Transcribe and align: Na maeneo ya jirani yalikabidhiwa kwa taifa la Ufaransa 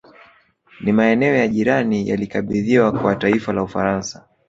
Na 0.83 0.93
maeneo 0.93 1.35
ya 1.35 1.47
jirani 1.47 2.09
yalikabidhiwa 2.09 2.91
kwa 2.91 3.15
taifa 3.15 3.53
la 3.53 3.63
Ufaransa 3.63 4.27